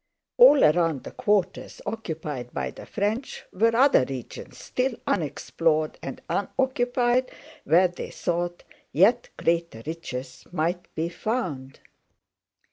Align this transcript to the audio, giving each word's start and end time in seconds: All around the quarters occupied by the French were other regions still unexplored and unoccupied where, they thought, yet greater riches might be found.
All 0.39 0.63
around 0.63 1.03
the 1.03 1.11
quarters 1.11 1.79
occupied 1.85 2.51
by 2.55 2.71
the 2.71 2.87
French 2.87 3.43
were 3.53 3.75
other 3.75 4.03
regions 4.09 4.57
still 4.57 4.95
unexplored 5.05 5.99
and 6.01 6.19
unoccupied 6.27 7.29
where, 7.65 7.87
they 7.87 8.09
thought, 8.09 8.63
yet 8.91 9.29
greater 9.37 9.83
riches 9.85 10.47
might 10.51 10.87
be 10.95 11.07
found. 11.09 11.81